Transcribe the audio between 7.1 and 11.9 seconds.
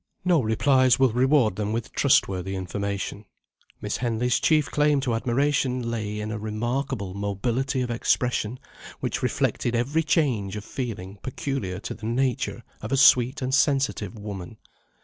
mobility of expression, which reflected every change of feeling peculiar